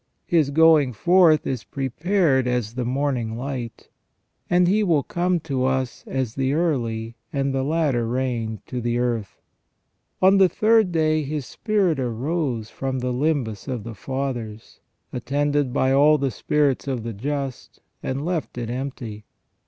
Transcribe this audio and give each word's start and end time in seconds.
His 0.25 0.49
going 0.49 0.93
forth 0.93 1.45
is 1.45 1.63
prepared 1.63 2.47
as 2.47 2.73
the 2.73 2.85
morning 2.85 3.37
light, 3.37 3.87
and 4.49 4.67
He 4.67 4.81
will 4.83 5.03
come 5.03 5.39
to 5.41 5.65
us 5.65 6.03
as 6.07 6.33
the 6.33 6.53
early 6.53 7.17
and 7.31 7.53
the 7.53 7.61
latter 7.61 8.07
rain 8.07 8.61
to 8.65 8.81
the 8.81 8.97
earth." 8.97 9.39
* 9.79 10.19
On 10.19 10.39
the 10.39 10.49
third 10.49 10.91
day 10.91 11.21
His 11.21 11.45
spirit 11.45 11.99
arose 11.99 12.67
from 12.71 12.97
the 12.97 13.13
limbus 13.13 13.67
of 13.67 13.83
the 13.83 13.93
Fathers, 13.93 14.79
attended 15.13 15.71
by 15.71 15.91
all 15.91 16.17
the 16.17 16.31
spirits 16.31 16.87
of 16.87 17.03
the 17.03 17.13
just, 17.13 17.79
and 18.01 18.25
left 18.25 18.57
it 18.57 18.71
empty. 18.71 19.25